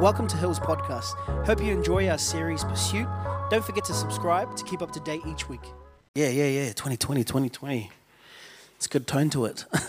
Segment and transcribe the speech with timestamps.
[0.00, 1.16] Welcome to Hills Podcast.
[1.44, 3.08] Hope you enjoy our series Pursuit.
[3.50, 5.62] Don't forget to subscribe to keep up to date each week.
[6.14, 6.66] Yeah, yeah, yeah.
[6.68, 7.90] 2020, 2020.
[8.76, 9.64] It's good tone to it.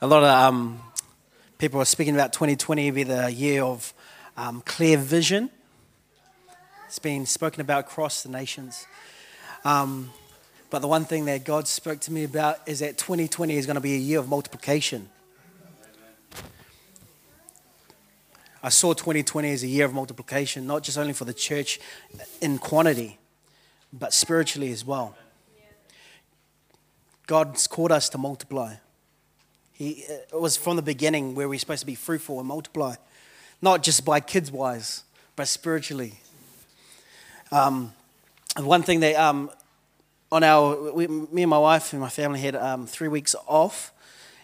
[0.00, 0.80] a lot of um,
[1.58, 3.92] people are speaking about 2020 be the year of
[4.38, 5.50] um, clear vision.
[6.86, 8.86] It's been spoken about across the nations.
[9.62, 10.10] Um,
[10.70, 13.74] but the one thing that God spoke to me about is that 2020 is going
[13.74, 15.10] to be a year of multiplication.
[18.62, 21.78] I saw 2020 as a year of multiplication, not just only for the church
[22.40, 23.18] in quantity,
[23.92, 25.16] but spiritually as well.
[27.26, 28.74] God's called us to multiply.
[29.72, 32.94] He, it was from the beginning where we're supposed to be fruitful and multiply,
[33.60, 36.14] not just by kids wise, but spiritually.
[37.52, 37.92] Um,
[38.58, 39.50] one thing that um,
[40.32, 43.92] on our, we, me and my wife and my family had um, three weeks off,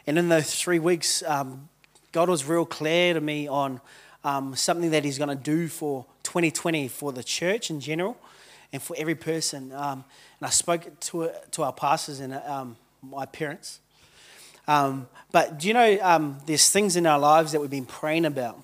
[0.06, 1.68] and in those three weeks, um,
[2.12, 3.80] God was real clear to me on
[4.22, 8.18] um, something that He's going to do for 2020 for the church in general
[8.70, 9.72] and for every person.
[9.72, 10.04] Um,
[10.38, 13.80] and I spoke to, to our pastors and um, my parents.
[14.68, 18.26] Um, but do you know um, there's things in our lives that we've been praying
[18.26, 18.62] about,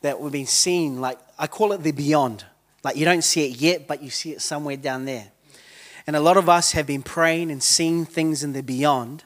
[0.00, 2.46] that we've been seeing, like I call it the beyond.
[2.82, 5.28] Like you don't see it yet, but you see it somewhere down there.
[6.06, 9.24] And a lot of us have been praying and seeing things in the beyond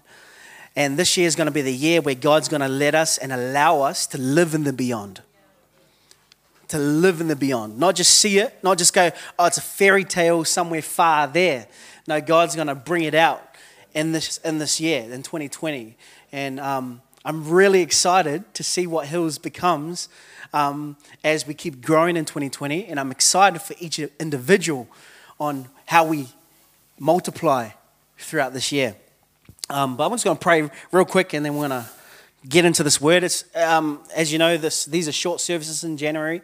[0.79, 3.19] and this year is going to be the year where God's going to let us
[3.19, 5.21] and allow us to live in the beyond.
[6.69, 7.81] To live in the beyond.
[7.81, 11.67] Not just see it, not just go, oh, it's a fairy tale somewhere far there.
[12.07, 13.43] No, God's going to bring it out
[13.93, 15.97] in this, in this year, in 2020.
[16.31, 20.09] And um, I'm really excited to see what Hills becomes
[20.53, 22.87] um, as we keep growing in 2020.
[22.87, 24.87] And I'm excited for each individual
[25.41, 26.29] on how we
[27.01, 27.71] multiply
[28.17, 28.95] throughout this year.
[29.71, 31.91] Um, but I'm just going to pray real quick and then we're going to
[32.49, 33.23] get into this word.
[33.23, 36.41] It's, um, as you know, this, these are short services in January.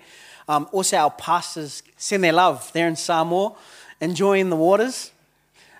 [0.46, 2.70] Um, also, our pastors send their love.
[2.74, 3.54] They're in Samoa,
[4.00, 5.10] enjoying the waters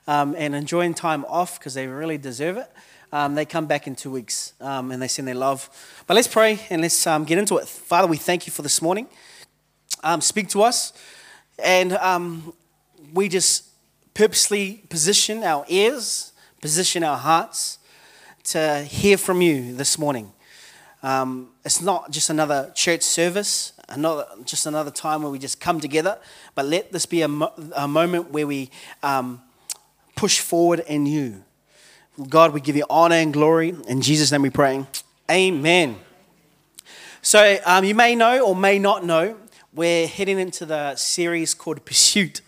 [0.06, 2.70] um, and enjoying time off because they really deserve it.
[3.12, 5.68] Um, they come back in two weeks um, and they send their love.
[6.06, 7.68] But let's pray and let's get into it.
[7.68, 9.06] Father, we thank you for this morning.
[10.20, 10.94] speak to us.
[11.62, 11.96] And
[13.12, 13.66] we just
[14.14, 16.32] purposely position our ears
[16.64, 17.78] position our hearts
[18.42, 20.32] to hear from you this morning.
[21.02, 25.78] Um, it's not just another church service, another, just another time where we just come
[25.78, 26.16] together,
[26.54, 28.70] but let this be a, mo- a moment where we
[29.02, 29.42] um,
[30.16, 31.44] push forward in you.
[32.30, 33.74] God, we give you honor and glory.
[33.86, 34.86] In Jesus' name we pray.
[35.30, 35.98] Amen.
[37.20, 39.36] So, um, you may know or may not know,
[39.74, 42.40] we're heading into the series called Pursuit.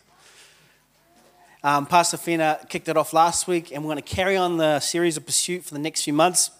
[1.66, 4.78] Um, Pastor Fina kicked it off last week, and we're going to carry on the
[4.78, 6.52] series of pursuit for the next few months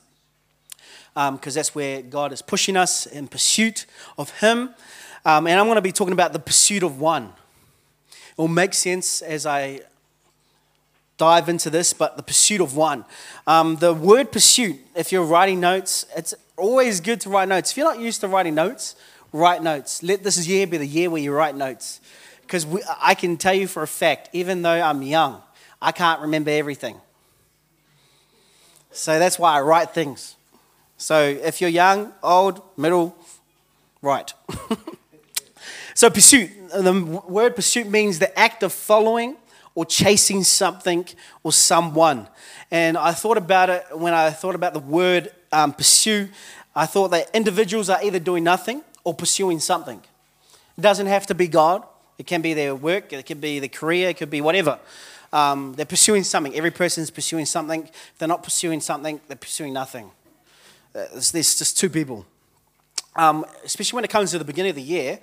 [1.15, 3.87] because um, that's where God is pushing us in pursuit
[4.19, 4.71] of Him.
[5.25, 7.27] Um, and I'm going to be talking about the pursuit of one.
[7.27, 9.83] It will make sense as I
[11.19, 13.05] dive into this, but the pursuit of one.
[13.47, 17.71] Um, the word pursuit, if you're writing notes, it's always good to write notes.
[17.71, 18.97] If you're not used to writing notes,
[19.33, 20.03] write notes.
[20.03, 22.01] Let this year be the year where you write notes.
[22.47, 22.67] Because
[23.01, 25.43] I can tell you for a fact, even though I'm young,
[25.83, 27.01] I can't remember everything.
[28.93, 30.37] So that's why I write things.
[30.97, 33.17] So if you're young, old, middle,
[34.01, 34.33] right.
[35.95, 39.37] so pursuit, the word pursuit means the act of following
[39.75, 41.07] or chasing something
[41.43, 42.29] or someone.
[42.71, 46.29] And I thought about it when I thought about the word um, pursue.
[46.75, 50.01] I thought that individuals are either doing nothing or pursuing something.
[50.79, 51.85] It doesn't have to be God.
[52.19, 54.79] It can be their work, it could be their career, it could be whatever.
[55.33, 56.55] Um, they're pursuing something.
[56.55, 57.85] Every person is pursuing something.
[57.85, 60.11] If they're not pursuing something, they're pursuing nothing.
[60.95, 62.25] Uh, there's just two people.
[63.17, 65.19] Um, especially when it comes to the beginning of the year,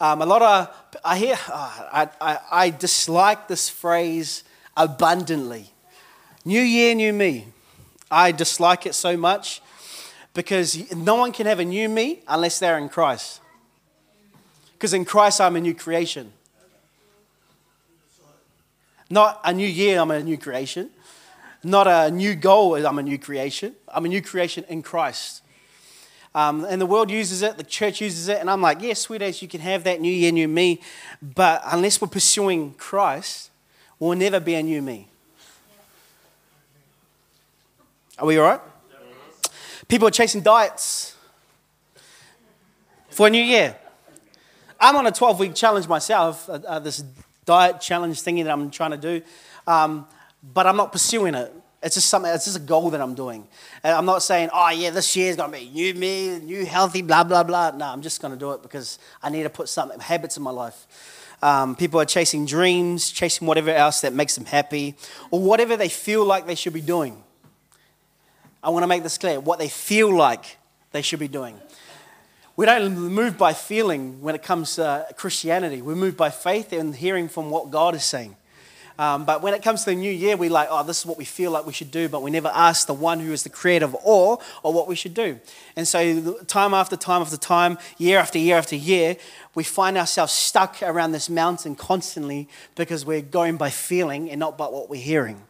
[0.00, 4.44] um, a lot of, I hear, oh, I, I, I dislike this phrase
[4.76, 5.70] abundantly.
[6.44, 7.46] New year, new me.
[8.10, 9.62] I dislike it so much
[10.34, 13.40] because no one can have a new me unless they're in Christ.
[14.76, 16.32] Because in Christ, I'm a new creation.
[19.08, 20.90] Not a new year, I'm a new creation.
[21.64, 23.74] Not a new goal, I'm a new creation.
[23.88, 25.42] I'm a new creation in Christ.
[26.34, 29.22] Um, and the world uses it, the church uses it, and I'm like, yeah, sweet
[29.22, 30.82] as you can have that new year, new me.
[31.22, 33.50] But unless we're pursuing Christ,
[33.98, 35.08] we'll never be a new me.
[38.18, 38.60] Are we all right?
[39.88, 41.16] People are chasing diets
[43.08, 43.76] for a new year.
[44.80, 47.02] I'm on a 12 week challenge myself, uh, uh, this
[47.44, 49.22] diet challenge thingy that I'm trying to do,
[49.66, 50.06] um,
[50.42, 51.52] but I'm not pursuing it.
[51.82, 52.32] It's just something.
[52.32, 53.46] It's just a goal that I'm doing.
[53.84, 57.02] And I'm not saying, oh yeah, this year is gonna be new me, new healthy,
[57.02, 57.70] blah blah blah.
[57.70, 60.50] No, I'm just gonna do it because I need to put some habits in my
[60.50, 60.86] life.
[61.42, 64.96] Um, people are chasing dreams, chasing whatever else that makes them happy,
[65.30, 67.22] or whatever they feel like they should be doing.
[68.62, 70.56] I want to make this clear: what they feel like
[70.92, 71.60] they should be doing.
[72.56, 75.82] We don't move by feeling when it comes to Christianity.
[75.82, 78.34] We move by faith and hearing from what God is saying.
[78.98, 81.18] Um, but when it comes to the new year, we like, oh, this is what
[81.18, 83.50] we feel like we should do, but we never ask the one who is the
[83.50, 85.38] creator of all or what we should do.
[85.76, 89.16] And so, time after time after time, year after year after year,
[89.54, 94.56] we find ourselves stuck around this mountain constantly because we're going by feeling and not
[94.56, 95.42] by what we're hearing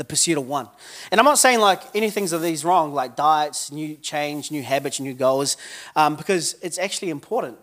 [0.00, 0.66] the pursuit of one.
[1.10, 4.98] And I'm not saying like anything's of these wrong, like diets, new change, new habits,
[4.98, 5.58] new goals,
[5.94, 7.58] um, because it's actually important.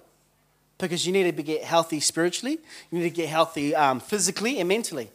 [0.78, 2.60] Because you need to get healthy spiritually,
[2.92, 5.10] you need to get healthy um, physically and mentally.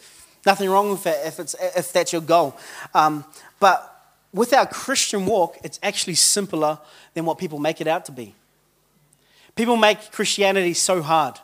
[0.45, 2.59] Nothing wrong with that if, it's, if that's your goal.
[2.93, 3.25] Um,
[3.61, 3.89] but
[4.35, 6.81] with our Christian walk, it's actually simpler
[7.15, 8.35] than what people make it out to be.
[9.55, 11.39] People make Christianity so hard.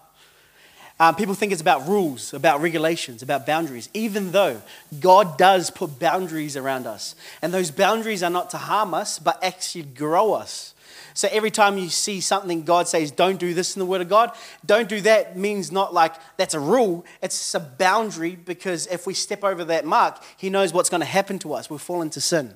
[1.01, 4.61] Um, people think it's about rules, about regulations, about boundaries, even though
[4.99, 7.15] God does put boundaries around us.
[7.41, 10.75] And those boundaries are not to harm us, but actually grow us.
[11.15, 14.09] So every time you see something God says, don't do this in the Word of
[14.09, 14.33] God,
[14.65, 19.15] don't do that means not like that's a rule, it's a boundary because if we
[19.15, 21.69] step over that mark, He knows what's going to happen to us.
[21.69, 22.55] We'll fall into sin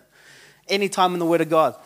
[0.68, 1.76] anytime in the Word of God.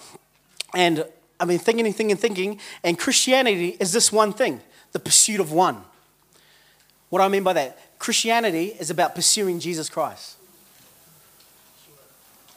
[0.75, 1.07] And
[1.41, 4.61] I mean, thinking and thinking and thinking, and Christianity is this one thing
[4.93, 5.83] the pursuit of one.
[7.09, 7.79] What do I mean by that?
[7.99, 10.37] Christianity is about pursuing Jesus Christ.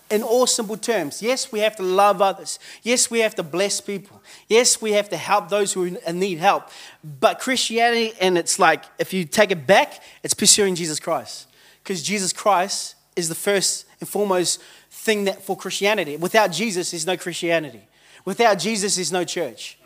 [0.10, 2.58] In all simple terms, yes, we have to love others.
[2.82, 4.24] Yes, we have to bless people.
[4.48, 6.70] Yes, we have to help those who need help.
[7.04, 11.48] But Christianity, and it's like, if you take it back, it's pursuing Jesus Christ.
[11.84, 14.60] Because Jesus Christ is the first and foremost
[14.90, 16.18] thing that for Christianity.
[16.18, 17.88] Without Jesus, there's no Christianity.
[18.26, 19.78] Without Jesus, there's no church.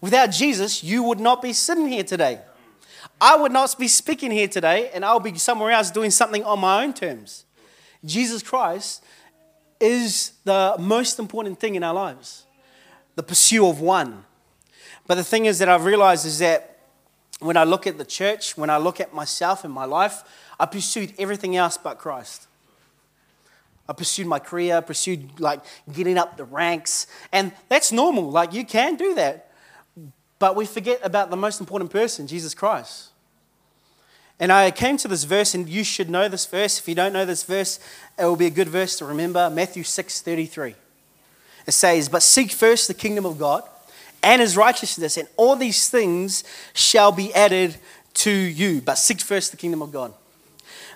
[0.00, 2.40] Without Jesus, you would not be sitting here today.
[3.20, 6.58] I would not be speaking here today and I'll be somewhere else doing something on
[6.60, 7.44] my own terms.
[8.04, 9.04] Jesus Christ
[9.78, 12.46] is the most important thing in our lives
[13.16, 14.24] the pursuit of one.
[15.06, 16.78] But the thing is that I've realized is that
[17.40, 20.22] when I look at the church, when I look at myself and my life,
[20.58, 22.46] I pursued everything else but Christ.
[23.88, 25.60] I pursued my career, pursued like
[25.92, 28.30] getting up the ranks, and that's normal.
[28.30, 29.50] Like you can do that.
[30.38, 33.09] But we forget about the most important person, Jesus Christ.
[34.40, 36.78] And I came to this verse, and you should know this verse.
[36.78, 37.78] If you don't know this verse,
[38.18, 40.74] it will be a good verse to remember Matthew 6 33.
[41.66, 43.62] It says, But seek first the kingdom of God
[44.22, 46.42] and his righteousness, and all these things
[46.72, 47.76] shall be added
[48.14, 48.80] to you.
[48.80, 50.14] But seek first the kingdom of God.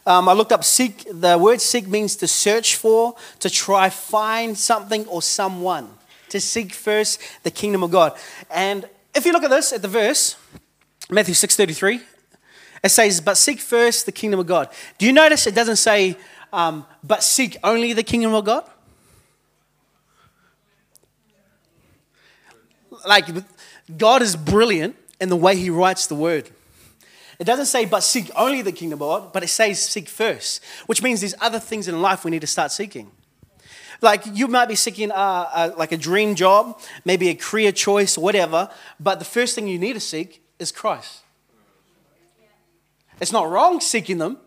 [0.06, 1.06] Um, I looked up seek.
[1.10, 5.90] The word seek means to search for, to try find something or someone.
[6.30, 8.18] To seek first the kingdom of God.
[8.50, 10.36] And if you look at this, at the verse,
[11.10, 12.00] Matthew 6.33,
[12.84, 14.68] it says, but seek first the kingdom of God.
[14.98, 16.18] Do you notice it doesn't say,
[16.52, 18.64] um, but seek only the kingdom of God?
[23.06, 23.26] Like,
[23.96, 26.50] God is brilliant in the way he writes the word.
[27.38, 30.62] It doesn't say, but seek only the kingdom of God, but it says, seek first,
[30.86, 33.10] which means there's other things in life we need to start seeking.
[34.02, 38.18] Like you might be seeking a, a, like a dream job, maybe a career choice,
[38.18, 38.68] whatever,
[39.00, 41.23] but the first thing you need to seek is Christ.
[43.20, 44.38] It's not wrong seeking them,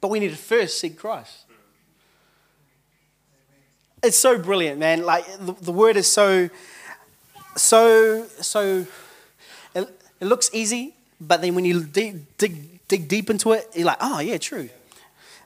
[0.00, 1.44] but we need to first seek Christ.
[4.02, 5.04] It's so brilliant, man.
[5.04, 6.50] Like the, the word is so,
[7.56, 8.86] so, so.
[9.74, 13.86] It, it looks easy, but then when you dig, dig, dig deep into it, you're
[13.86, 14.68] like, oh yeah, true.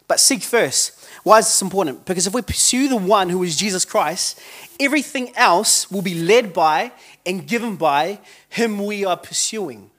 [0.08, 1.06] But seek first.
[1.22, 2.04] Why is this important?
[2.06, 4.40] Because if we pursue the one who is Jesus Christ,
[4.80, 6.92] everything else will be led by
[7.26, 9.90] and given by him we are pursuing.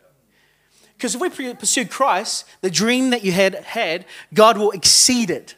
[1.00, 4.04] Because if we pursue Christ, the dream that you had had,
[4.34, 5.56] God will exceed it.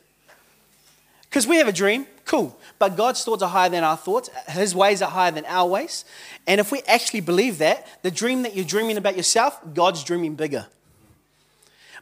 [1.24, 2.56] Because we have a dream, cool.
[2.78, 4.30] But God's thoughts are higher than our thoughts.
[4.50, 6.06] His ways are higher than our ways.
[6.46, 10.36] And if we actually believe that, the dream that you're dreaming about yourself, God's dreaming
[10.36, 10.68] bigger.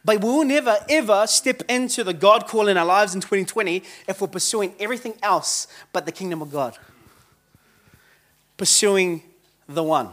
[0.04, 3.82] But we will never, ever step into the God call in our lives in 2020
[4.06, 6.76] if we're pursuing everything else but the kingdom of God.
[8.58, 9.22] Pursuing
[9.66, 10.10] the one.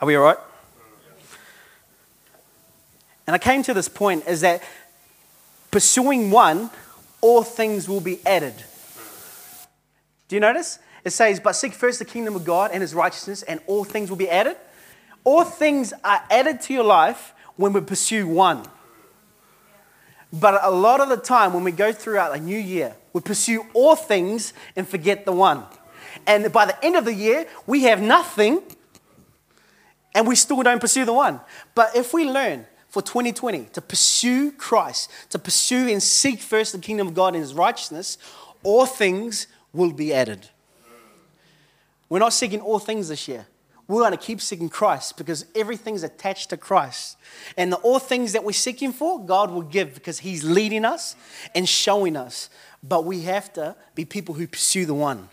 [0.00, 0.38] Are we all right?
[3.26, 4.62] And I came to this point is that
[5.70, 6.70] pursuing one,
[7.20, 8.54] all things will be added.
[10.28, 10.78] Do you notice?
[11.04, 14.10] It says, But seek first the kingdom of God and his righteousness, and all things
[14.10, 14.56] will be added.
[15.24, 18.64] All things are added to your life when we pursue one.
[20.32, 23.66] But a lot of the time, when we go throughout a new year, we pursue
[23.72, 25.64] all things and forget the one.
[26.26, 28.60] And by the end of the year, we have nothing
[30.14, 31.40] and we still don't pursue the one.
[31.74, 36.78] But if we learn for 2020 to pursue Christ, to pursue and seek first the
[36.78, 38.18] kingdom of God and his righteousness,
[38.62, 40.48] all things will be added.
[42.08, 43.46] We're not seeking all things this year.
[43.88, 47.16] We're going to keep seeking Christ because everything's attached to Christ.
[47.56, 51.14] And the all things that we're seeking for, God will give because He's leading us
[51.54, 52.50] and showing us.
[52.82, 55.28] But we have to be people who pursue the one.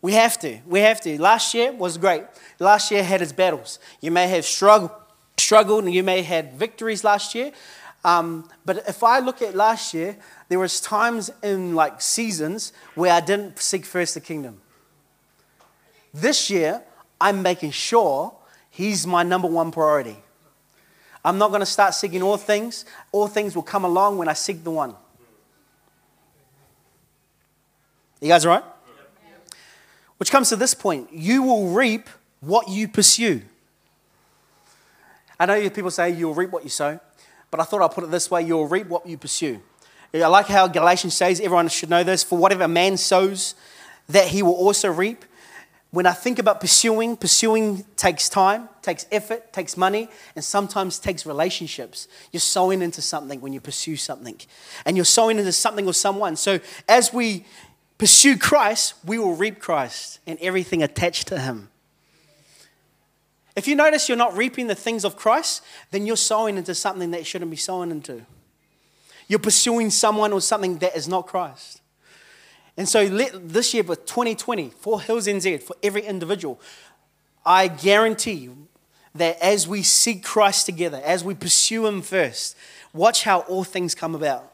[0.00, 0.58] We have to.
[0.66, 1.20] We have to.
[1.20, 2.24] Last year was great.
[2.58, 3.78] Last year had its battles.
[4.00, 4.90] You may have struggled,
[5.52, 7.52] struggled and you may have had victories last year.
[8.06, 10.16] Um, but if I look at last year,
[10.48, 14.62] there was times in like seasons where I didn't seek first the kingdom.
[16.14, 16.82] This year,
[17.20, 18.32] I'm making sure
[18.70, 20.16] He's my number one priority.
[21.22, 22.86] I'm not going to start seeking all things.
[23.12, 24.94] All things will come along when I seek the one.
[28.22, 28.64] You guys all right?
[30.16, 32.08] Which comes to this point you will reap
[32.40, 33.42] what you pursue.
[35.42, 37.00] I know people say you'll reap what you sow,
[37.50, 39.60] but I thought I'd put it this way you'll reap what you pursue.
[40.14, 43.56] I like how Galatians says, everyone should know this for whatever man sows,
[44.08, 45.24] that he will also reap
[45.90, 51.26] when I think about pursuing, pursuing takes time, takes effort, takes money, and sometimes takes
[51.26, 52.06] relationships.
[52.30, 54.36] You're sowing into something when you pursue something,
[54.86, 56.36] and you're sowing into something or someone.
[56.36, 57.46] So as we
[57.98, 61.68] pursue Christ, we will reap Christ and everything attached to Him.
[63.54, 67.10] If you notice you're not reaping the things of Christ, then you're sowing into something
[67.10, 68.24] that shouldn't be sowing into.
[69.28, 71.80] You're pursuing someone or something that is not Christ.
[72.76, 76.60] And so this year, with 2020, for Hills NZ, for every individual,
[77.44, 78.68] I guarantee you
[79.14, 82.56] that as we seek Christ together, as we pursue Him first,
[82.94, 84.51] watch how all things come about.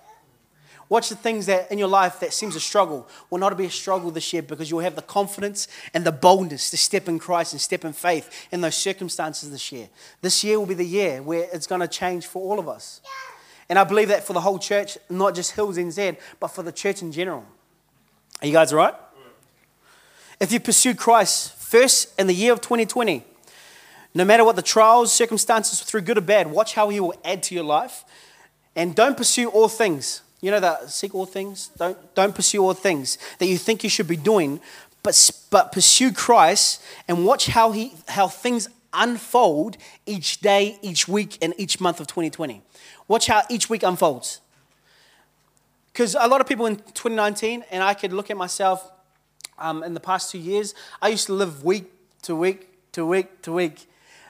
[0.89, 3.71] Watch the things that in your life that seems a struggle will not be a
[3.71, 7.53] struggle this year because you'll have the confidence and the boldness to step in Christ
[7.53, 9.89] and step in faith in those circumstances this year.
[10.23, 13.03] This year will be the year where it's going to change for all of us.
[13.69, 16.73] And I believe that for the whole church, not just Hills NZ, but for the
[16.73, 17.45] church in general.
[18.41, 18.95] Are you guys all right?
[20.41, 23.25] If you pursue Christ first in the year of 2020,
[24.15, 27.43] no matter what the trials, circumstances, through good or bad, watch how He will add
[27.45, 28.05] to your life.
[28.75, 30.23] And don't pursue all things.
[30.41, 31.69] You know that seek all things?
[31.77, 34.61] Don't, don't pursue all things that you think you should be doing,
[35.03, 39.77] but, but pursue Christ and watch how, he, how things unfold
[40.07, 42.63] each day, each week, and each month of 2020.
[43.09, 44.41] Watch how each week unfolds.
[45.93, 48.93] Because a lot of people in 2019, and I could look at myself
[49.59, 51.91] um, in the past two years, I used to live week
[52.23, 53.87] to week to week to week.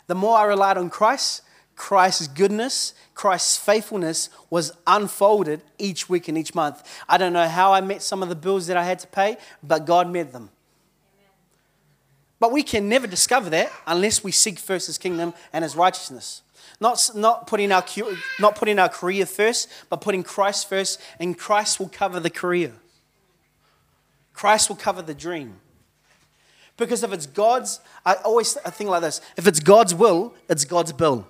[0.07, 1.43] The more I relied on Christ,
[1.79, 6.83] Christ's goodness, Christ's faithfulness was unfolded each week and each month.
[7.09, 9.37] I don't know how I met some of the bills that I had to pay,
[9.63, 10.51] but God met them.
[12.41, 16.43] But we can never discover that unless we seek first His kingdom and His righteousness.
[16.81, 17.85] Not, not, putting our,
[18.41, 22.73] not putting our career first, but putting Christ first, and Christ will cover the career.
[24.33, 25.61] Christ will cover the dream.
[26.77, 30.93] Because if it's God's, I always think like this if it's God's will, it's God's
[30.93, 31.29] bill.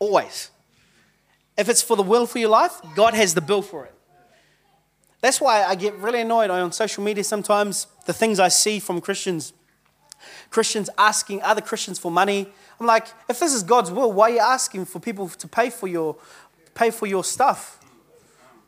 [0.00, 0.50] Always.
[1.56, 3.94] If it's for the will for your life, God has the bill for it.
[5.20, 9.00] That's why I get really annoyed on social media sometimes, the things I see from
[9.00, 9.52] Christians.
[10.48, 14.34] Christians asking other Christians for money, I'm like, if this is God's will, why are
[14.34, 16.16] you asking for people to pay for your,
[16.74, 17.78] pay for your stuff?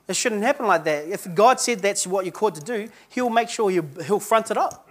[0.08, 1.08] It shouldn't happen like that.
[1.08, 4.50] If God said that's what you're called to do, He'll make sure you, He'll front
[4.50, 4.88] it up.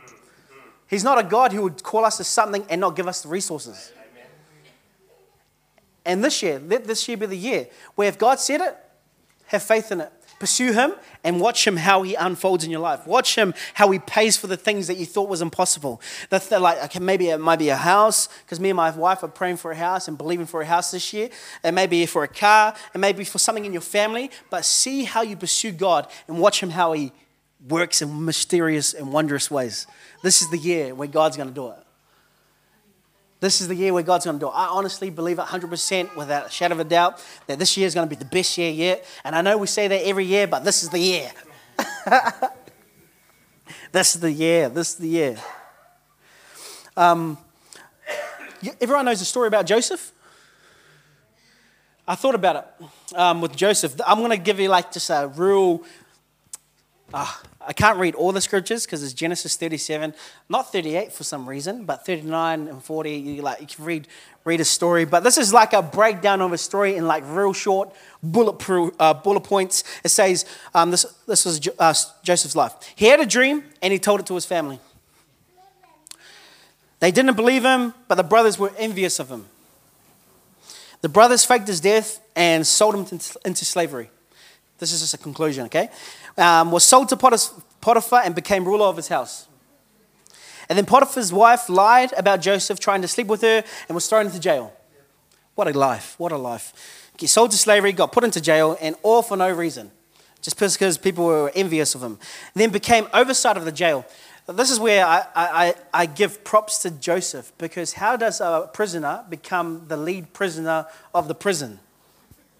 [0.87, 3.29] He's not a God who would call us to something and not give us the
[3.29, 3.91] resources.
[6.05, 8.77] And this year, let this year be the year where if God said it,
[9.47, 10.11] have faith in it.
[10.39, 10.93] Pursue Him
[11.23, 13.05] and watch Him how He unfolds in your life.
[13.05, 16.01] Watch Him how He pays for the things that you thought was impossible.
[16.29, 19.27] That, like okay, maybe it might be a house because me and my wife are
[19.27, 21.29] praying for a house and believing for a house this year.
[21.63, 22.73] It may be for a car.
[22.95, 24.31] It may be for something in your family.
[24.49, 27.11] But see how you pursue God and watch Him how He
[27.69, 29.85] works in mysterious and wondrous ways.
[30.23, 31.77] This is the year where God's going to do it.
[33.41, 34.53] This is the year where God's going to do it.
[34.53, 37.95] I honestly believe it 100% without a shadow of a doubt that this year is
[37.95, 39.03] going to be the best year yet.
[39.23, 41.31] And I know we say that every year, but this is the year.
[43.91, 44.69] this is the year.
[44.69, 45.37] This is the year.
[46.95, 47.35] Um,
[48.79, 50.11] everyone knows the story about Joseph?
[52.07, 53.99] I thought about it um, with Joseph.
[54.05, 55.83] I'm going to give you like just a real
[57.13, 60.13] Ah, I can't read all the scriptures because it's Genesis 37,
[60.47, 63.11] not 38 for some reason, but 39 and 40.
[63.11, 64.07] You like you can read
[64.45, 67.53] read a story, but this is like a breakdown of a story in like real
[67.53, 69.83] short bullet uh, bullet points.
[70.03, 72.73] It says um, this this was uh, Joseph's life.
[72.95, 74.79] He had a dream and he told it to his family.
[76.99, 79.47] They didn't believe him, but the brothers were envious of him.
[81.01, 84.11] The brothers faked his death and sold him into slavery.
[84.81, 85.89] This is just a conclusion, okay?
[86.37, 89.47] um, was sold to Potiphar and became ruler of his house.
[90.69, 94.25] And then Potiphar's wife lied about Joseph, trying to sleep with her, and was thrown
[94.25, 94.73] into jail.
[95.55, 96.15] What a life!
[96.17, 97.11] What a life!
[97.19, 99.91] He sold to slavery, got put into jail, and all for no reason,
[100.41, 102.17] just because people were envious of him.
[102.55, 104.05] then became oversight of the jail.
[104.47, 109.23] This is where I, I, I give props to Joseph, because how does a prisoner
[109.29, 111.79] become the lead prisoner of the prison?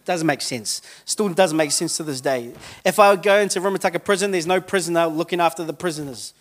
[0.05, 0.81] Doesn't make sense.
[1.05, 2.51] Still doesn't make sense to this day.
[2.83, 6.33] If I would go into Rimutaka prison, there's no prisoner looking after the prisoners.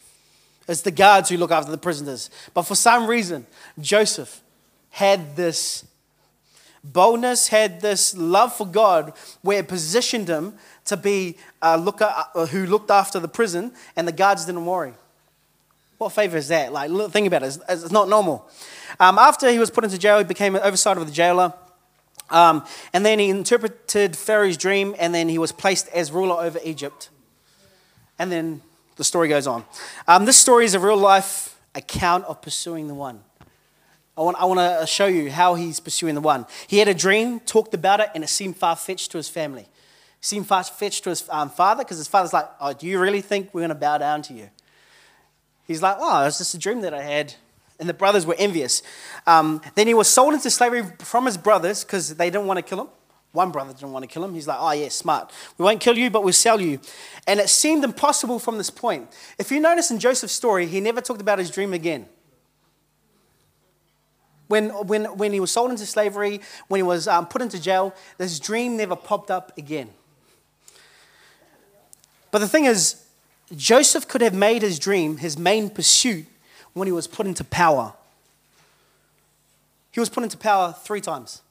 [0.67, 2.31] It's the guards who look after the prisoners.
[2.55, 3.47] But for some reason,
[3.81, 4.41] Joseph
[4.91, 5.85] had this
[6.83, 9.13] boldness, had this love for God,
[9.43, 10.55] where it positioned him
[10.87, 14.95] to be a looker uh, who looked after the prison, and the guards didn't worry.
[15.99, 16.73] What favor is that?
[16.73, 17.59] Like, think about it.
[17.69, 18.49] It's, not normal.
[18.99, 21.53] Um, after he was put into jail, he became an oversight of the jailer.
[22.31, 26.59] Um, and then he interpreted Pharaoh's dream, and then he was placed as ruler over
[26.65, 27.11] Egypt.
[28.19, 28.63] And then
[28.97, 29.65] the story goes on.
[30.07, 33.21] Um, this story is a real life account of pursuing the one.
[34.17, 36.45] I want, I want to show you how he's pursuing the one.
[36.67, 39.63] He had a dream, talked about it, and it seemed far fetched to his family.
[39.63, 39.69] It
[40.21, 43.23] seemed far fetched to his um, father because his father's like, Oh, do you really
[43.23, 44.51] think we're going to bow down to you?
[45.67, 47.35] He's like, Oh, it's just a dream that I had
[47.81, 48.83] and the brothers were envious.
[49.27, 52.63] Um, then he was sold into slavery from his brothers because they didn't want to
[52.63, 52.89] kill him.
[53.33, 54.35] One brother didn't want to kill him.
[54.35, 55.33] He's like, oh, yeah, smart.
[55.57, 56.81] We won't kill you, but we'll sell you.
[57.27, 59.09] And it seemed impossible from this point.
[59.39, 62.07] If you notice in Joseph's story, he never talked about his dream again.
[64.49, 67.95] When, when, when he was sold into slavery, when he was um, put into jail,
[68.19, 69.91] this dream never popped up again.
[72.33, 73.05] But the thing is,
[73.55, 76.27] Joseph could have made his dream his main pursuit
[76.73, 77.95] when he was put into power.
[79.91, 81.43] He was put into power three times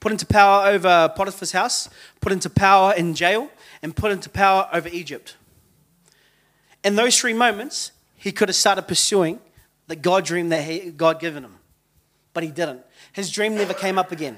[0.00, 1.88] put into power over Potiphar's house,
[2.20, 3.50] put into power in jail,
[3.82, 5.36] and put into power over Egypt.
[6.84, 9.40] In those three moments, he could have started pursuing
[9.86, 11.56] the God dream that he, God given him,
[12.32, 12.82] but he didn't.
[13.12, 14.36] His dream never came up again.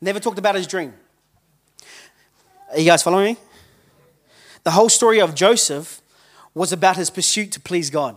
[0.00, 0.94] Never talked about his dream.
[2.72, 3.40] Are you guys following me?
[4.62, 6.00] The whole story of Joseph
[6.54, 8.16] was about his pursuit to please God.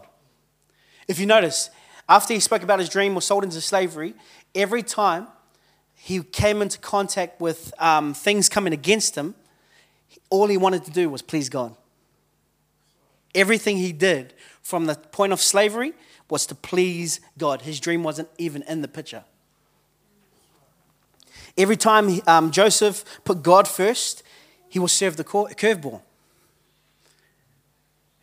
[1.08, 1.70] If you notice,
[2.08, 4.14] after he spoke about his dream, was sold into slavery,
[4.56, 5.28] every time
[5.96, 9.36] he came into contact with um, things coming against him,
[10.30, 11.76] all he wanted to do was please God.
[13.36, 15.94] Everything he did from the point of slavery
[16.30, 17.62] was to please God.
[17.62, 19.24] His dream wasn't even in the picture.
[21.58, 24.24] Every time um, Joseph put God first,
[24.70, 26.02] he will serve the curveball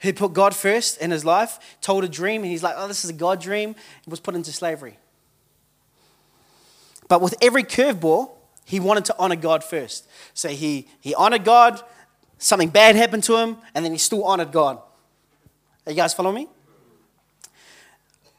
[0.01, 3.05] who put God first in his life, told a dream, and he's like, oh, this
[3.05, 4.99] is a God dream, and was put into slavery.
[7.09, 8.31] But with every curveball,
[8.65, 10.09] he wanted to honor God first.
[10.33, 11.83] So he, he honored God,
[12.39, 14.79] something bad happened to him, and then he still honored God.
[15.87, 16.49] Are you guys following me?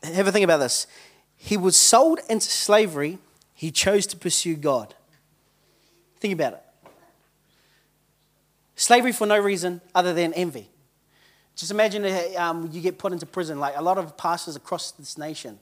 [0.03, 0.87] Have a think about this.
[1.35, 3.19] He was sold into slavery,
[3.53, 4.95] he chose to pursue God.
[6.19, 6.63] Think about it.
[8.75, 10.69] Slavery for no reason other than envy.
[11.61, 12.03] Just imagine
[12.37, 13.59] um, you get put into prison.
[13.59, 15.59] Like a lot of pastors across this nation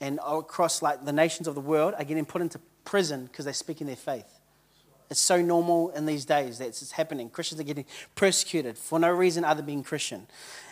[0.00, 3.54] and across like the nations of the world are getting put into prison because they're
[3.54, 4.26] speaking their faith.
[5.08, 7.30] It's so normal in these days that it's happening.
[7.30, 7.84] Christians are getting
[8.16, 10.26] persecuted for no reason other than being Christian.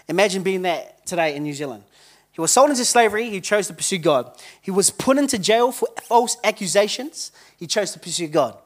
[0.08, 1.84] Imagine being that today in New Zealand.
[2.32, 3.30] He was sold into slavery.
[3.30, 4.32] He chose to pursue God.
[4.60, 7.30] He was put into jail for false accusations.
[7.56, 8.58] He chose to pursue God.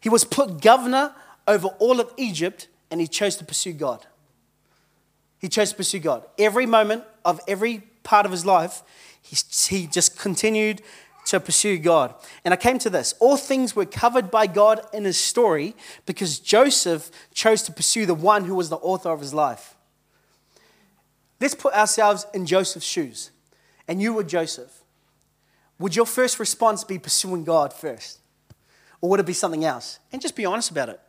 [0.00, 1.14] He was put governor
[1.46, 4.04] over all of Egypt, and he chose to pursue God.
[5.44, 6.24] He chose to pursue God.
[6.38, 8.80] Every moment of every part of his life,
[9.20, 9.36] he,
[9.68, 10.80] he just continued
[11.26, 12.14] to pursue God.
[12.46, 15.76] And I came to this all things were covered by God in his story
[16.06, 19.76] because Joseph chose to pursue the one who was the author of his life.
[21.38, 23.30] Let's put ourselves in Joseph's shoes,
[23.86, 24.82] and you were Joseph.
[25.78, 28.18] Would your first response be pursuing God first?
[29.02, 29.98] Or would it be something else?
[30.10, 31.00] And just be honest about it.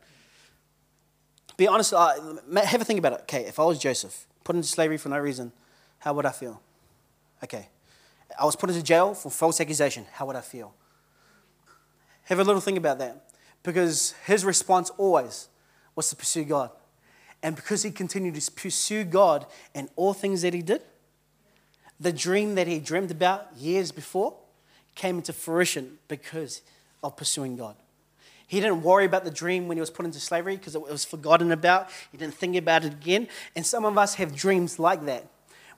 [1.56, 2.14] Be honest, uh,
[2.64, 3.20] have a think about it.
[3.22, 5.52] Okay, if I was Joseph, put into slavery for no reason,
[5.98, 6.60] how would I feel?
[7.42, 7.68] Okay.
[8.38, 10.06] I was put into jail for false accusation.
[10.12, 10.74] How would I feel?
[12.24, 13.30] Have a little think about that.
[13.62, 15.48] Because his response always
[15.94, 16.70] was to pursue God.
[17.42, 20.82] And because he continued to pursue God in all things that he did,
[21.98, 24.34] the dream that he dreamed about years before
[24.94, 26.62] came into fruition because
[27.02, 27.76] of pursuing God.
[28.46, 31.04] He didn't worry about the dream when he was put into slavery because it was
[31.04, 31.90] forgotten about.
[32.12, 33.28] He didn't think about it again.
[33.56, 35.26] And some of us have dreams like that,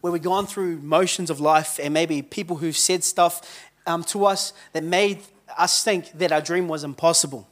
[0.01, 4.27] where we've gone through motions of life and maybe people who've said stuff um, to
[4.27, 5.21] us that made
[5.57, 7.49] us think that our dream was impossible.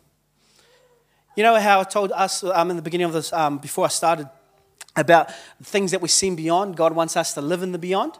[1.34, 3.88] You know how I told us um, in the beginning of this, um, before I
[3.88, 4.28] started,
[4.96, 5.30] about
[5.62, 6.76] things that we've seen beyond?
[6.76, 8.12] God wants us to live in the beyond,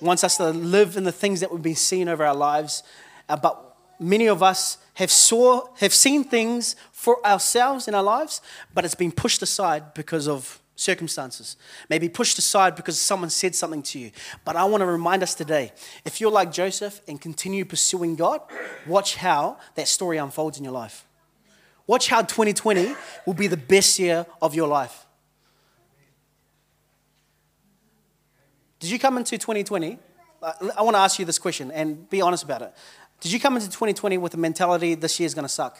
[0.00, 2.82] wants us to live in the things that we've been seeing over our lives.
[3.28, 8.42] Uh, but many of us have, saw, have seen things for ourselves in our lives,
[8.74, 11.56] but it's been pushed aside because of circumstances.
[11.88, 14.10] Maybe pushed aside because someone said something to you.
[14.44, 15.72] But I want to remind us today
[16.04, 18.42] if you're like Joseph and continue pursuing God,
[18.86, 21.06] watch how that story unfolds in your life.
[21.86, 25.06] Watch how 2020 will be the best year of your life.
[28.80, 29.98] Did you come into 2020?
[30.42, 32.74] Uh, I want to ask you this question and be honest about it.
[33.20, 35.78] Did you come into 2020 with the mentality this year is going to suck?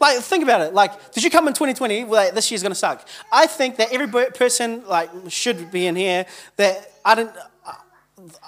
[0.00, 0.74] like, think about it.
[0.74, 3.06] Like, did you come in 2020 like this year's going to suck?
[3.32, 7.34] I think that every person like should be in here that I didn't.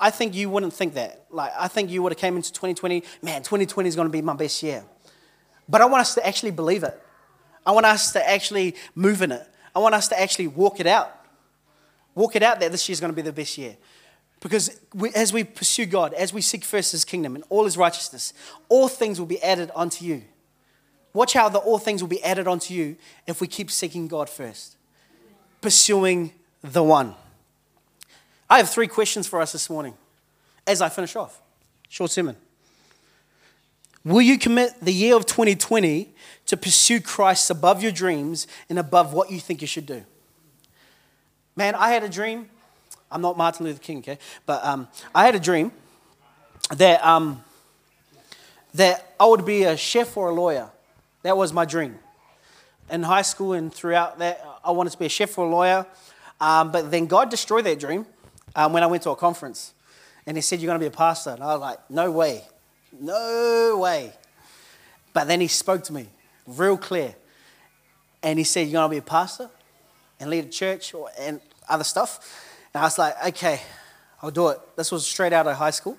[0.01, 1.27] I think you wouldn't think that.
[1.31, 3.05] Like, I think you would have came into 2020.
[3.23, 4.83] Man, 2020 is going to be my best year.
[5.69, 7.01] But I want us to actually believe it.
[7.65, 9.47] I want us to actually move in it.
[9.77, 11.18] I want us to actually walk it out.
[12.19, 13.77] Walk it out that this year is going to be the best year.
[14.41, 17.77] Because we, as we pursue God, as we seek first His kingdom and all His
[17.77, 18.33] righteousness,
[18.69, 20.23] all things will be added unto you.
[21.13, 22.97] Watch how the all things will be added unto you
[23.29, 24.77] if we keep seeking God first,
[25.61, 27.15] pursuing the one.
[28.51, 29.95] I have three questions for us this morning
[30.67, 31.41] as I finish off.
[31.89, 32.35] Short sermon.
[34.05, 36.13] Will you commit the year of 2020
[36.47, 40.05] to pursue Christ above your dreams and above what you think you should do?
[41.59, 42.49] Man, I had a dream.
[43.11, 44.21] I'm not Martin Luther King, okay?
[44.47, 45.73] But um, I had a dream
[46.77, 47.43] that, um,
[48.75, 50.71] that I would be a chef or a lawyer.
[51.25, 51.99] That was my dream.
[52.91, 55.85] In high school and throughout that, I wanted to be a chef or a lawyer.
[56.41, 58.07] Um, but then God destroyed that dream
[58.55, 59.75] um, when I went to a conference.
[60.27, 61.31] And He said, You're going to be a pastor.
[61.31, 62.45] And I was like, No way.
[63.01, 64.13] No way.
[65.13, 66.07] But then He spoke to me
[66.47, 67.17] real clear.
[68.23, 69.51] And He said, You're going to be a pastor
[70.21, 72.45] and lead a church and other stuff.
[72.75, 73.61] And I was like, okay,
[74.23, 74.59] I'll do it.
[74.77, 75.99] This was straight out of high school.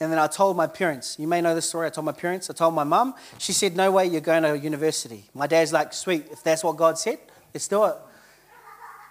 [0.00, 1.86] And then I told my parents, you may know this story.
[1.86, 3.14] I told my parents, I told my mum.
[3.38, 5.24] She said, no way, you're going to university.
[5.34, 7.18] My dad's like, sweet, if that's what God said,
[7.52, 7.96] let's do it.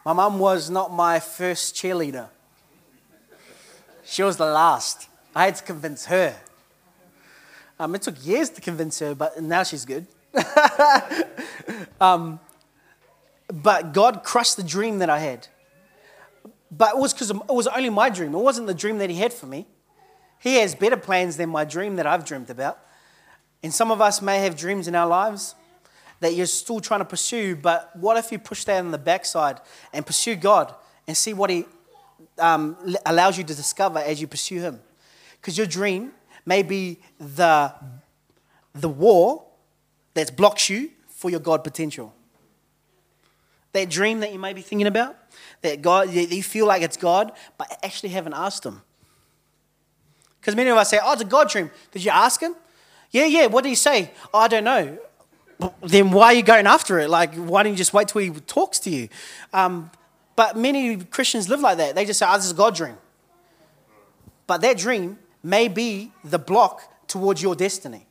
[0.06, 2.30] My mum was not my first cheerleader,
[4.06, 5.10] she was the last.
[5.36, 6.36] I had to convince her.
[7.80, 10.08] Um, it took years to convince her, but now she's good.
[12.02, 12.39] um,
[13.54, 15.48] but God crushed the dream that I had.
[16.69, 18.34] But it was because it was only my dream.
[18.34, 19.65] It wasn't the dream that He had for me.
[20.39, 22.80] He has better plans than my dream that I've dreamed about.
[23.63, 25.56] And some of us may have dreams in our lives
[26.19, 29.60] that you're still trying to pursue, but what if you push that on the backside
[29.93, 30.73] and pursue God
[31.08, 31.65] and see what He
[32.39, 32.75] um,
[33.06, 34.80] allows you to discover as you pursue Him?
[35.39, 36.12] Because your dream
[36.45, 37.73] may be the,
[38.73, 39.58] the wall
[40.13, 42.13] that blocks you for your God potential.
[43.73, 45.15] That dream that you may be thinking about,
[45.62, 48.82] that God, you feel like it's God, but actually haven't asked Him.
[50.39, 51.72] Because many of us say, oh, it's a God dream.
[51.91, 52.56] Did you ask Him?
[53.12, 53.48] Yeah, yeah.
[53.48, 54.12] What did He say?
[54.34, 54.98] Oh, I don't know.
[55.82, 57.10] Then why are you going after it?
[57.10, 59.10] Like, why don't you just wait till He talks to you?
[59.54, 59.91] Um,
[60.36, 61.96] but many Christians live like that.
[61.96, 62.98] They just say, oh, this is a God dream.
[64.46, 68.06] But that dream may be the block towards your destiny.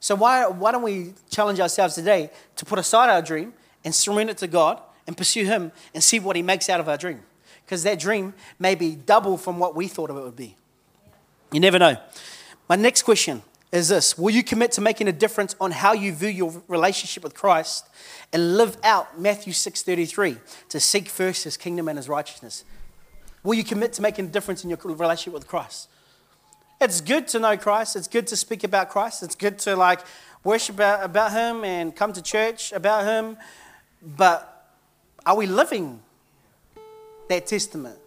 [0.00, 4.34] So why, why don't we challenge ourselves today to put aside our dream and surrender
[4.34, 7.22] to God and pursue Him and see what He makes out of our dream.
[7.64, 10.54] Because that dream may be double from what we thought of it would be.
[11.50, 11.96] You never know.
[12.68, 13.42] My next question
[13.72, 17.24] is this Will you commit to making a difference on how you view your relationship
[17.24, 17.86] with Christ
[18.32, 22.64] and live out Matthew 6:33 to seek first his kingdom and his righteousness?
[23.42, 25.88] Will you commit to making a difference in your relationship with Christ?
[26.80, 27.96] It's good to know Christ.
[27.96, 29.22] It's good to speak about Christ.
[29.22, 30.00] It's good to like
[30.44, 33.36] worship about, about him and come to church about him
[34.02, 34.57] but
[35.28, 36.00] are we living
[37.28, 37.98] that testament?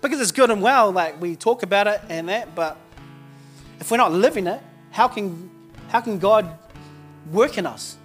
[0.00, 2.76] Because it's good and well, like we talk about it and that, but
[3.78, 5.48] if we're not living it, how can,
[5.88, 6.58] how can God
[7.30, 7.96] work in us?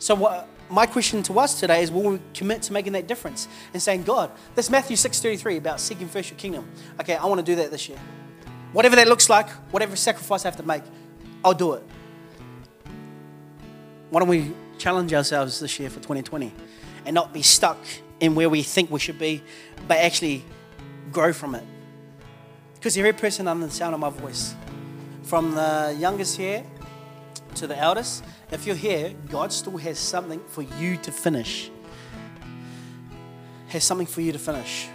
[0.00, 3.46] So, what, my question to us today is will we commit to making that difference
[3.72, 6.68] and saying, God, this Matthew 6.33 about seeking first your kingdom.
[7.00, 7.98] Okay, I want to do that this year.
[8.72, 10.82] Whatever that looks like, whatever sacrifice I have to make,
[11.44, 11.84] I'll do it.
[14.10, 16.52] Why don't we challenge ourselves this year for 2020
[17.04, 17.78] and not be stuck
[18.18, 19.42] in where we think we should be,
[19.86, 20.44] but actually
[21.12, 21.64] grow from it?
[22.74, 24.54] Because every person under the sound of my voice,
[25.22, 26.64] from the youngest here
[27.56, 31.70] to the eldest, if you're here, God still has something for you to finish.
[33.68, 34.88] Has something for you to finish.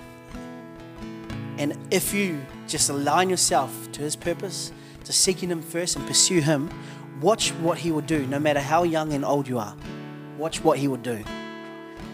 [1.58, 4.74] And if you just align yourself to His purpose,
[5.06, 6.69] to seeking Him first and pursue Him,
[7.21, 9.75] watch what He will do, no matter how young and old you are.
[10.38, 11.23] Watch what He will do.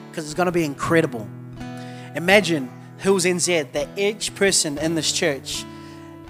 [0.10, 1.28] Because it's going to be incredible.
[2.16, 5.66] Imagine Hills NZ that each person in this church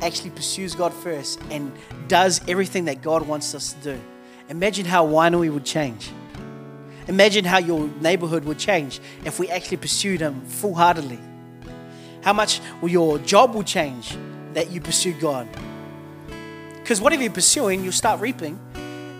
[0.02, 1.72] actually pursues God first and
[2.08, 4.02] does everything that God wants us to do.
[4.50, 6.10] Imagine how Wainui would change.
[7.08, 11.20] Imagine how your neighborhood would change if we actually pursued Him full heartedly.
[12.24, 14.18] How much your job will change
[14.54, 15.48] that you pursue God.
[16.92, 18.60] Because whatever you're pursuing, you'll start reaping,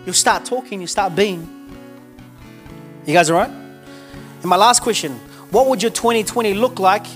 [0.04, 1.40] you'll start talking, you'll start being.
[3.06, 3.48] You guys all right?
[3.48, 5.12] And my last question
[5.50, 7.06] what would your 2020 look like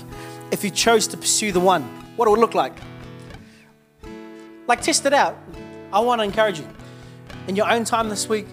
[0.49, 1.83] if you chose to pursue the one?
[2.15, 2.73] What would it look like?
[4.65, 5.37] Like, test it out.
[5.93, 6.67] I want to encourage you.
[7.47, 8.47] In your own time this week,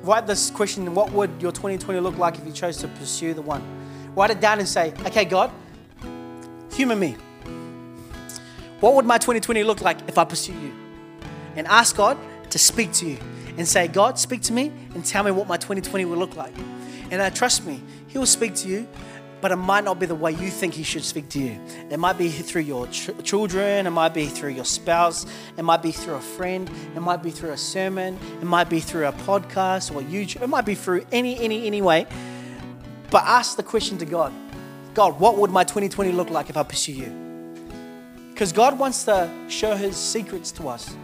[0.00, 3.42] write this question What would your 2020 look like if you chose to pursue the
[3.42, 3.62] one?
[4.16, 5.50] Write it down and say, Okay, God,
[6.72, 7.18] humor me.
[8.80, 10.83] What would my 2020 look like if I pursue you?
[11.56, 12.18] And ask God
[12.50, 13.18] to speak to you
[13.56, 16.54] and say, God, speak to me and tell me what my 2020 will look like.
[17.10, 18.88] And uh, trust me, He will speak to you,
[19.40, 21.60] but it might not be the way you think He should speak to you.
[21.90, 25.82] It might be through your ch- children, it might be through your spouse, it might
[25.82, 29.12] be through a friend, it might be through a sermon, it might be through a
[29.12, 32.06] podcast or YouTube, it might be through any, any, any way.
[33.10, 34.32] But ask the question to God
[34.94, 37.60] God, what would my 2020 look like if I pursue you?
[38.30, 40.96] Because God wants to show His secrets to us.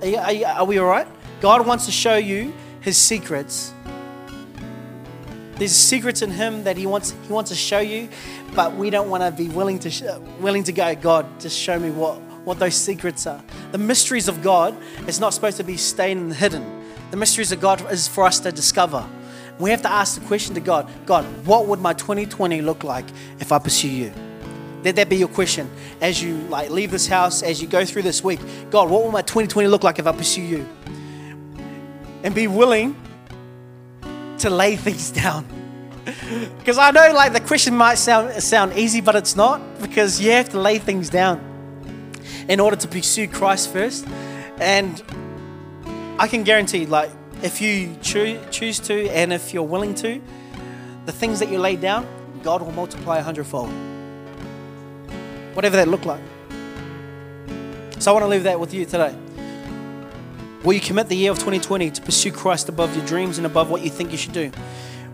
[0.00, 1.06] Are, you, are, you, are we all right?
[1.40, 3.74] God wants to show you His secrets.
[5.54, 8.08] There's secrets in Him that He wants He wants to show you,
[8.54, 10.02] but we don't want to be willing to sh-
[10.40, 10.94] willing to go.
[10.94, 13.42] God, just show me what what those secrets are.
[13.72, 14.74] The mysteries of God
[15.06, 16.82] is not supposed to be staying and hidden.
[17.10, 19.06] The mysteries of God is for us to discover.
[19.58, 23.04] We have to ask the question to God God, what would my 2020 look like
[23.38, 24.12] if I pursue you?
[24.82, 28.02] Let that be your question as you like leave this house, as you go through
[28.02, 28.40] this week.
[28.70, 30.68] God, what will my 2020 look like if I pursue you?
[32.22, 32.96] And be willing
[34.38, 35.46] to lay things down.
[36.58, 40.32] Because I know like the question might sound sound easy, but it's not, because you
[40.32, 41.46] have to lay things down
[42.48, 44.06] in order to pursue Christ first.
[44.58, 45.02] And
[46.18, 47.10] I can guarantee, like,
[47.42, 50.20] if you choo- choose to and if you're willing to,
[51.06, 52.06] the things that you lay down,
[52.42, 53.70] God will multiply a hundredfold.
[55.54, 56.22] Whatever that look like.
[57.98, 59.14] So I want to leave that with you today.
[60.64, 63.70] Will you commit the year of 2020 to pursue Christ above your dreams and above
[63.70, 64.50] what you think you should do?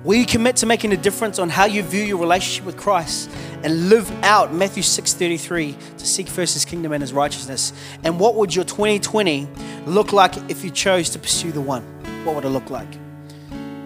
[0.05, 3.31] Will you commit to making a difference on how you view your relationship with Christ
[3.62, 7.72] and live out Matthew 6:33 to seek first his kingdom and his righteousness?
[8.05, 9.49] And what would your 2020
[9.87, 11.83] look like if you chose to pursue the one?
[12.25, 12.88] What would it look like?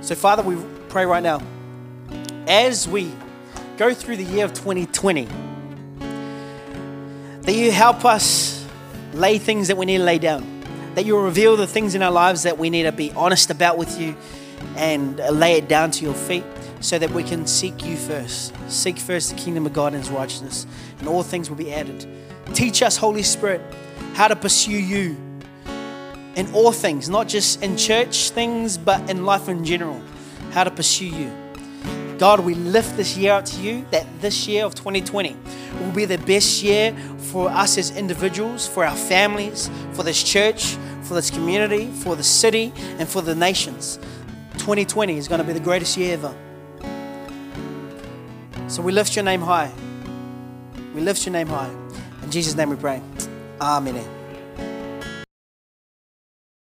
[0.02, 0.56] So Father, we
[0.88, 1.40] pray right now
[2.46, 3.12] as we
[3.78, 5.26] go through the year of 2020
[7.50, 8.64] that you help us
[9.12, 10.62] lay things that we need to lay down.
[10.94, 13.76] That you reveal the things in our lives that we need to be honest about
[13.76, 14.14] with you
[14.76, 16.44] and lay it down to your feet
[16.78, 18.54] so that we can seek you first.
[18.68, 20.64] Seek first the kingdom of God and his righteousness,
[21.00, 22.06] and all things will be added.
[22.54, 23.60] Teach us, Holy Spirit,
[24.14, 25.16] how to pursue you
[26.36, 30.00] in all things, not just in church things, but in life in general.
[30.52, 31.32] How to pursue you.
[32.20, 35.34] God, we lift this year up to you that this year of 2020
[35.80, 40.76] will be the best year for us as individuals, for our families, for this church,
[41.02, 43.98] for this community, for the city, and for the nations.
[44.58, 46.36] 2020 is going to be the greatest year ever.
[48.68, 49.72] So we lift your name high.
[50.94, 51.74] We lift your name high.
[52.22, 53.00] In Jesus' name we pray.
[53.62, 54.19] Amen.